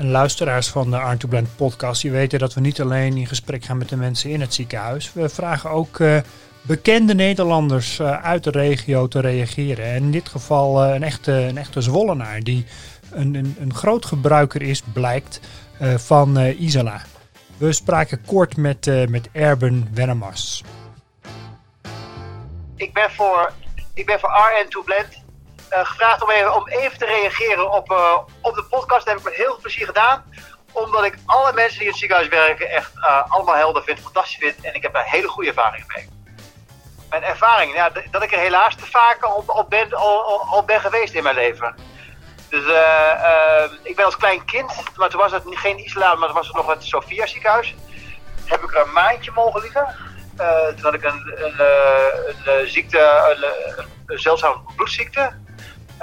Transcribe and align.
En 0.00 0.10
luisteraars 0.10 0.68
van 0.68 0.90
de 0.90 0.98
Arn 0.98 1.18
to 1.18 1.28
Blend 1.28 1.56
podcast, 1.56 2.02
die 2.02 2.10
weten 2.10 2.38
dat 2.38 2.54
we 2.54 2.60
niet 2.60 2.80
alleen 2.80 3.16
in 3.16 3.26
gesprek 3.26 3.64
gaan 3.64 3.78
met 3.78 3.88
de 3.88 3.96
mensen 3.96 4.30
in 4.30 4.40
het 4.40 4.54
ziekenhuis. 4.54 5.12
We 5.12 5.28
vragen 5.28 5.70
ook 5.70 5.98
uh, 5.98 6.18
bekende 6.62 7.14
Nederlanders 7.14 7.98
uh, 7.98 8.22
uit 8.22 8.44
de 8.44 8.50
regio 8.50 9.08
te 9.08 9.20
reageren. 9.20 9.84
En 9.84 9.96
in 9.96 10.10
dit 10.10 10.28
geval 10.28 10.84
uh, 10.84 10.94
een, 10.94 11.02
echte, 11.02 11.32
een 11.32 11.58
echte 11.58 11.80
Zwollenaar 11.80 12.40
die 12.40 12.66
een, 13.10 13.34
een, 13.34 13.56
een 13.58 13.74
groot 13.74 14.04
gebruiker 14.04 14.62
is, 14.62 14.82
blijkt, 14.92 15.40
van 15.96 16.38
Isala. 16.38 17.02
We 17.56 17.72
spraken 17.72 18.24
kort 18.26 18.56
met, 18.56 19.08
met 19.08 19.28
Erben 19.32 19.88
Wennemars. 19.94 20.64
Ik 22.76 22.92
ben 22.92 23.10
voor, 23.10 23.52
ik 23.94 24.06
ben 24.06 24.20
voor 24.20 24.30
RN 24.30 24.68
to 24.68 24.82
Blend 24.82 25.22
gevraagd 25.70 26.22
om 26.22 26.68
even, 26.68 26.98
te 26.98 27.06
reageren 27.06 27.70
op, 27.70 27.90
uh, 27.90 28.18
op 28.40 28.54
de 28.54 28.64
podcast. 28.64 29.06
Dat 29.06 29.14
heb 29.14 29.18
ik 29.18 29.24
met 29.24 29.34
heel 29.34 29.46
veel 29.46 29.60
plezier 29.60 29.86
gedaan. 29.86 30.24
Omdat 30.72 31.04
ik 31.04 31.14
alle 31.26 31.52
mensen 31.52 31.74
die 31.74 31.82
in 31.82 31.90
het 31.90 31.98
ziekenhuis 31.98 32.28
werken 32.28 32.70
echt 32.70 32.92
uh, 32.96 33.30
allemaal 33.30 33.54
helder 33.54 33.82
vind, 33.82 34.00
fantastisch 34.00 34.36
vind. 34.36 34.64
En 34.64 34.74
ik 34.74 34.82
heb 34.82 34.92
daar 34.92 35.10
hele 35.10 35.28
goede 35.28 35.48
ervaringen 35.48 35.86
mee. 35.94 36.08
Mijn 37.10 37.22
ervaring, 37.22 37.74
ja, 37.74 37.90
dat 38.10 38.22
ik 38.22 38.32
er 38.32 38.38
helaas 38.38 38.74
te 38.74 38.86
vaak 38.86 39.36
op, 39.36 39.48
op, 39.48 39.74
op 40.50 40.66
ben 40.66 40.80
geweest 40.80 41.14
in 41.14 41.22
mijn 41.22 41.34
leven. 41.34 41.74
Dus 42.48 42.64
ik 43.82 43.96
ben 43.96 44.04
als 44.04 44.16
klein 44.16 44.44
kind, 44.44 44.96
maar 44.96 45.08
toen 45.08 45.20
was 45.20 45.32
het 45.32 45.42
geen 45.46 45.84
islam, 45.84 46.18
maar 46.18 46.28
toen 46.28 46.36
was 46.36 46.46
het 46.46 46.56
nog 46.56 46.66
het 46.66 46.84
Sofia 46.84 47.26
ziekenhuis. 47.26 47.74
Heb 48.44 48.62
ik 48.62 48.74
er 48.74 48.86
een 48.86 48.92
maandje 48.92 49.30
mogen 49.30 49.60
liggen. 49.60 49.96
toen 50.76 50.84
had 50.84 50.94
ik 50.94 51.04
een, 51.04 51.32
een 52.44 52.68
ziekte, 52.68 52.98
een, 52.98 53.84
een 54.06 54.18
zeldzame 54.18 54.60
bloedziekte. 54.76 55.32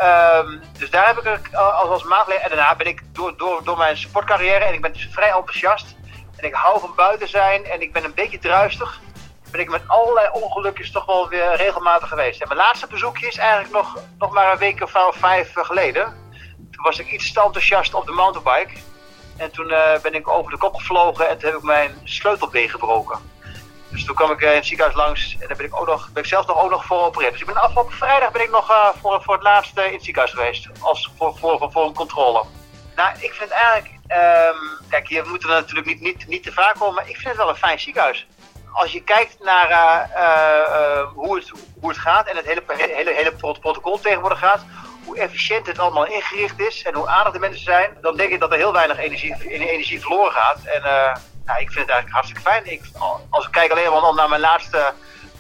Um, 0.04 0.62
dus 0.78 0.90
daar 0.90 1.08
heb 1.08 1.18
ik 1.18 1.54
als, 1.54 1.90
als 1.90 2.04
En 2.04 2.50
daarna 2.50 2.76
ben 2.76 2.88
ik 2.88 3.02
door, 3.12 3.38
door, 3.38 3.64
door 3.64 3.78
mijn 3.78 3.98
sportcarrière, 3.98 4.64
en 4.64 4.74
ik 4.74 4.82
ben 4.82 4.94
dus 4.94 5.08
vrij 5.12 5.32
enthousiast. 5.32 5.96
En 6.36 6.46
ik 6.46 6.54
hou 6.54 6.80
van 6.80 6.94
buiten 6.96 7.28
zijn 7.28 7.66
en 7.66 7.82
ik 7.82 7.94
ben 7.94 8.04
een 8.04 8.14
beetje 8.14 8.40
druistig. 8.40 9.00
Ben 9.52 9.62
ik 9.62 9.70
met 9.70 9.82
allerlei 9.88 10.30
ongelukjes 10.32 10.92
toch 10.92 11.06
wel 11.06 11.30
weer 11.30 11.56
regelmatig 11.56 12.10
geweest. 12.10 12.42
En 12.42 12.48
mijn 12.48 12.60
laatste 12.60 12.88
bezoekje 12.88 13.28
is 13.28 13.38
eigenlijk 13.38 13.74
nog, 13.74 13.98
nog 14.18 14.34
maar 14.34 14.52
een 14.52 14.58
week 14.58 14.82
of 14.82 14.92
vijf 15.12 15.52
geleden. 15.54 16.04
Toen 16.72 16.84
was 16.84 17.00
ik 17.00 17.12
iets 17.12 17.34
te 17.34 17.42
enthousiast 17.42 17.94
op 17.94 18.06
de 18.06 18.12
mountainbike. 18.12 18.80
En 19.38 19.52
toen 19.52 19.70
uh, 19.70 20.00
ben 20.02 20.14
ik 20.14 20.28
over 20.28 20.52
de 20.52 20.58
kop 20.58 20.76
gevlogen 20.76 21.30
en 21.30 21.38
toen 21.38 21.50
heb 21.50 21.58
ik 21.58 21.66
mijn 21.66 21.96
sleutelbeen 22.04 22.70
gebroken. 22.70 23.20
Dus 23.90 24.06
toen 24.06 24.16
kwam 24.16 24.32
ik 24.32 24.42
eh, 24.42 24.50
in 24.50 24.56
het 24.56 24.66
ziekenhuis 24.66 24.96
langs 24.98 25.36
en 25.40 25.48
daar 25.48 25.58
ben 25.58 25.66
ik, 25.66 25.80
ook 25.80 25.88
nog, 25.88 26.10
ben 26.14 26.24
ik 26.24 26.30
zelf 26.30 26.48
nog, 26.48 26.64
ook 26.64 26.70
nog 26.70 26.86
voor 26.86 27.00
geopereerd. 27.00 27.32
Dus 27.32 27.42
ik 27.42 27.48
ben 27.48 27.62
afgelopen 27.62 27.94
vrijdag 27.94 28.32
ben 28.32 28.42
ik 28.42 28.52
nog 28.52 28.70
uh, 28.70 28.90
voor, 29.02 29.22
voor 29.24 29.34
het 29.34 29.44
laatste 29.44 29.86
in 29.86 29.94
het 29.94 30.04
ziekenhuis 30.04 30.34
geweest. 30.34 30.68
Als, 30.80 31.12
voor, 31.18 31.38
voor, 31.38 31.72
voor, 31.72 31.86
een 31.86 31.94
controle. 31.94 32.44
Nou, 32.96 33.10
ik 33.20 33.34
vind 33.34 33.50
eigenlijk... 33.50 33.96
Um, 34.12 34.90
kijk, 34.90 35.08
je 35.08 35.24
moet 35.28 35.44
er 35.44 35.50
natuurlijk 35.50 35.88
niet, 35.88 36.02
niet, 36.02 36.28
niet 36.28 36.44
te 36.44 36.52
vaak 36.52 36.76
komen, 36.76 36.96
maar 36.96 37.10
ik 37.10 37.16
vind 37.16 37.28
het 37.28 37.38
wel 37.38 37.50
een 37.50 37.56
fijn 37.56 37.80
ziekenhuis. 37.80 38.28
Als 38.72 38.92
je 38.92 39.04
kijkt 39.04 39.38
naar 39.44 39.70
uh, 39.70 41.08
hoe, 41.14 41.36
het, 41.36 41.52
hoe 41.80 41.90
het 41.90 41.98
gaat 41.98 42.28
en 42.28 42.36
het 42.36 42.46
hele, 42.46 42.64
hele, 42.68 43.14
hele 43.14 43.34
protocol 43.34 44.00
tegenwoordig 44.00 44.40
gaat, 44.40 44.66
hoe 45.06 45.18
efficiënt 45.18 45.68
het 45.68 45.80
allemaal 45.80 46.06
ingericht 46.06 46.60
is 46.60 46.84
en 46.84 46.94
hoe 46.94 47.08
aardig 47.08 47.34
de 47.34 47.40
mensen 47.40 47.64
zijn, 47.64 47.98
dan 48.02 48.18
denk 48.18 48.32
ik 48.32 48.40
dat 48.40 48.52
er 48.52 48.58
heel 48.58 48.74
weinig 48.74 48.98
energie, 48.98 49.50
energie 49.50 50.02
verloren 50.02 50.32
gaat. 50.32 50.60
En 50.64 50.82
nou, 51.48 51.60
ik 51.60 51.72
vind 51.72 51.86
het 51.86 51.96
eigenlijk 51.96 52.14
hartstikke 52.14 52.50
fijn. 52.50 52.72
Ik, 52.72 52.82
als 53.30 53.46
ik 53.46 53.52
kijk 53.52 53.72
alleen 53.72 53.92
maar 53.92 54.14
naar 54.14 54.30
mijn 54.30 54.42
laatste 54.42 54.94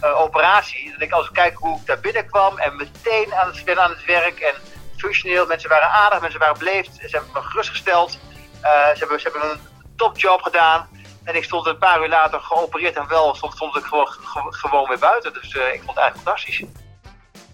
uh, 0.03 0.19
operatie, 0.19 0.83
denk 0.85 1.11
ik, 1.11 1.11
als 1.11 1.27
ik 1.27 1.33
kijk 1.33 1.57
hoe 1.57 1.79
ik 1.79 1.85
daar 1.85 1.99
binnenkwam 1.99 2.57
en 2.57 2.75
meteen 2.75 3.35
aan 3.35 3.47
het, 3.47 3.77
aan 3.77 3.89
het 3.89 4.05
werk 4.05 4.39
en 4.39 4.55
functioneel, 4.97 5.45
mensen 5.45 5.69
waren 5.69 5.89
aardig, 5.89 6.21
mensen 6.21 6.39
waren 6.39 6.57
beleefd, 6.57 6.95
ze 6.95 7.07
hebben 7.09 7.29
me 7.33 7.41
gerustgesteld, 7.41 8.19
uh, 8.63 8.87
ze, 8.89 8.99
hebben, 8.99 9.19
ze 9.19 9.29
hebben 9.31 9.49
een 9.51 9.59
topjob 9.95 10.41
gedaan. 10.41 10.89
En 11.23 11.35
ik 11.35 11.43
stond 11.43 11.65
een 11.65 11.77
paar 11.77 12.01
uur 12.01 12.09
later 12.09 12.39
geopereerd 12.39 12.95
en 12.95 13.07
wel 13.07 13.35
stond, 13.35 13.53
stond 13.53 13.75
ik 13.75 13.83
gewoon, 13.83 14.07
gewoon 14.49 14.87
weer 14.87 14.99
buiten. 14.99 15.33
Dus 15.33 15.53
uh, 15.53 15.73
ik 15.73 15.81
vond 15.83 15.97
het 15.97 15.97
eigenlijk 15.97 16.27
fantastisch. 16.27 16.63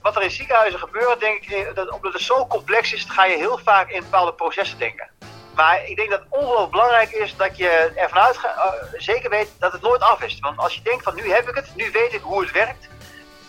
Wat 0.01 0.15
er 0.15 0.21
in 0.21 0.31
ziekenhuizen 0.31 0.79
gebeurt, 0.79 1.19
denk 1.19 1.43
ik, 1.45 1.75
dat, 1.75 1.89
omdat 1.89 2.13
het 2.13 2.21
zo 2.21 2.47
complex 2.47 2.93
is, 2.93 3.05
ga 3.07 3.25
je 3.25 3.37
heel 3.37 3.59
vaak 3.63 3.89
in 3.89 4.01
bepaalde 4.01 4.33
processen 4.33 4.77
denken. 4.79 5.09
Maar 5.55 5.85
ik 5.85 5.95
denk 5.95 6.09
dat 6.09 6.19
het 6.19 6.29
ongelooflijk 6.29 6.71
belangrijk 6.71 7.11
is 7.11 7.35
dat 7.35 7.57
je 7.57 7.91
ervan 7.95 8.21
uitgaat, 8.21 8.55
uh, 8.57 8.99
zeker 8.99 9.29
weet 9.29 9.49
dat 9.59 9.71
het 9.71 9.81
nooit 9.81 10.01
af 10.01 10.21
is. 10.21 10.39
Want 10.39 10.57
als 10.57 10.73
je 10.75 10.81
denkt 10.81 11.03
van 11.03 11.15
nu 11.15 11.31
heb 11.31 11.49
ik 11.49 11.55
het, 11.55 11.75
nu 11.75 11.91
weet 11.91 12.13
ik 12.13 12.21
hoe 12.21 12.41
het 12.41 12.51
werkt, 12.51 12.87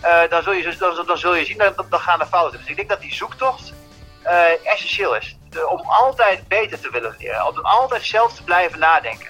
uh, 0.03 0.20
dan, 0.28 0.42
zul 0.42 0.53
je, 0.53 0.76
dan, 0.76 1.06
dan, 1.06 1.19
zul 1.19 1.34
je 1.34 1.44
zien 1.44 1.59
dat, 1.59 1.84
dan 1.88 2.00
gaan 2.00 2.20
er 2.20 2.26
fouten. 2.26 2.59
Dus 2.59 2.69
ik 2.69 2.76
denk 2.76 2.88
dat 2.88 3.00
die 3.00 3.15
zoektocht 3.15 3.72
uh, 4.25 4.66
essentieel 4.66 5.16
is. 5.16 5.37
Om 5.69 5.81
altijd 5.81 6.48
beter 6.48 6.81
te 6.81 6.91
willen 6.91 7.15
leren. 7.19 7.47
Om 7.47 7.59
altijd 7.59 8.04
zelf 8.04 8.34
te 8.34 8.44
blijven 8.44 8.78
nadenken. 8.78 9.28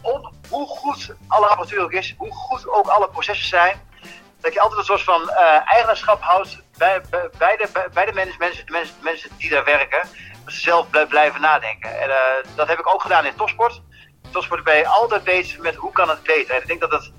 Om 0.00 0.32
hoe 0.48 0.68
goed 0.68 1.14
alle 1.28 1.46
apparatuur 1.46 1.82
ook 1.82 1.92
is, 1.92 2.14
hoe 2.18 2.32
goed 2.32 2.68
ook 2.68 2.86
alle 2.86 3.08
processen 3.08 3.48
zijn. 3.48 3.88
Dat 4.40 4.52
je 4.52 4.60
altijd 4.60 4.78
een 4.78 4.86
soort 4.86 5.02
van 5.02 5.30
eigenaarschap 5.64 6.22
houdt 6.22 6.58
bij, 6.78 7.00
bij, 7.38 7.58
bij, 7.92 8.06
de, 8.06 8.12
mensen, 9.00 9.30
die 9.38 9.50
daar 9.50 9.64
werken 9.64 10.08
zelf 10.46 10.86
blijven 11.08 11.40
nadenken. 11.40 12.00
En 12.00 12.08
uh, 12.08 12.16
dat 12.54 12.68
heb 12.68 12.78
ik 12.78 12.92
ook 12.92 13.02
gedaan 13.02 13.24
in 13.24 13.34
topsport. 13.36 13.82
Topsport 14.30 14.64
ben 14.64 14.76
je 14.76 14.86
altijd 14.86 15.24
bezig 15.24 15.58
met 15.58 15.74
hoe 15.74 15.92
kan 15.92 16.08
het 16.08 16.22
beter. 16.22 16.54
En 16.54 16.60
ik 16.60 16.66
denk 16.66 16.80
dat 16.80 16.90
dat 16.90 17.10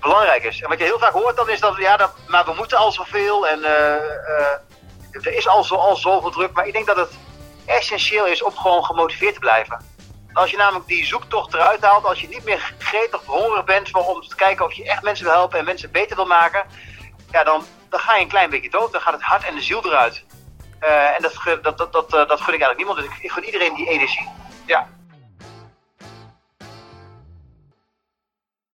belangrijk 0.00 0.44
is. 0.44 0.62
En 0.62 0.68
wat 0.68 0.78
je 0.78 0.84
heel 0.84 0.98
vaak 0.98 1.12
hoort 1.12 1.36
dan 1.36 1.50
is 1.50 1.60
dat, 1.60 1.76
ja, 1.76 1.96
dat, 1.96 2.14
maar 2.26 2.44
we 2.44 2.54
moeten 2.54 2.78
al 2.78 2.92
zoveel 2.92 3.48
en 3.48 3.58
uh, 3.58 3.66
uh, 3.66 5.26
er 5.26 5.34
is 5.34 5.48
al, 5.48 5.64
zo, 5.64 5.94
zoveel 5.94 6.30
druk. 6.30 6.52
Maar 6.52 6.66
ik 6.66 6.72
denk 6.72 6.86
dat 6.86 6.96
het 6.96 7.18
essentieel 7.66 8.26
is 8.26 8.42
om 8.42 8.56
gewoon 8.56 8.84
gemotiveerd 8.84 9.34
te 9.34 9.40
blijven. 9.40 9.90
Als 10.32 10.50
je 10.50 10.56
namelijk 10.56 10.86
die 10.86 11.06
zoektocht 11.06 11.54
eruit 11.54 11.82
haalt, 11.82 12.04
als 12.04 12.20
je 12.20 12.28
niet 12.28 12.44
meer 12.44 12.74
gretig 12.78 13.20
of 13.20 13.26
hongerig 13.26 13.64
bent 13.64 13.94
om 13.94 14.20
te 14.20 14.36
kijken 14.36 14.64
of 14.64 14.72
je 14.72 14.84
echt 14.84 15.02
mensen 15.02 15.24
wil 15.24 15.34
helpen 15.34 15.58
en 15.58 15.64
mensen 15.64 15.90
beter 15.90 16.16
wil 16.16 16.26
maken, 16.26 16.64
ja, 17.32 17.44
dan, 17.44 17.64
dan 17.88 18.00
ga 18.00 18.14
je 18.14 18.22
een 18.22 18.28
klein 18.28 18.50
beetje 18.50 18.70
dood. 18.70 18.92
Dan 18.92 19.00
gaat 19.00 19.12
het 19.12 19.22
hart 19.22 19.44
en 19.44 19.54
de 19.54 19.62
ziel 19.62 19.86
eruit. 19.86 20.24
Uh, 20.82 21.16
en 21.16 21.22
dat, 21.22 21.34
dat, 21.62 21.78
dat, 21.78 21.92
dat, 21.92 22.10
dat 22.10 22.40
gun 22.40 22.54
ik 22.54 22.60
eigenlijk 22.60 22.76
niemand. 22.76 22.98
Dus 22.98 23.06
ik, 23.06 23.22
ik 23.22 23.30
gun 23.30 23.44
iedereen 23.44 23.74
die 23.74 23.88
energie. 23.88 24.28
Ja. 24.66 24.88